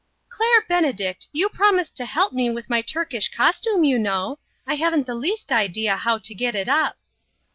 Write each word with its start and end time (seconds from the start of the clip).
"Claire 0.29 0.61
Benedict, 0.67 1.27
you 1.31 1.47
promised 1.47 1.95
to 1.95 2.07
help 2.07 2.33
me 2.33 2.49
with 2.49 2.71
my 2.71 2.81
Turkish 2.81 3.29
costume, 3.29 3.83
you 3.83 3.99
know. 3.99 4.39
I 4.65 4.73
haven't 4.73 5.05
the 5.05 5.13
least 5.13 5.51
idea 5.51 5.95
how 5.95 6.17
to 6.17 6.33
get 6.33 6.55
it 6.55 6.67
up." 6.67 6.97